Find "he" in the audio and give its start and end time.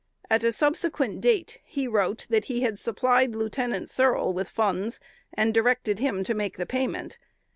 1.63-1.87, 2.45-2.61